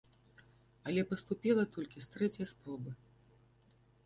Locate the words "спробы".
2.53-2.91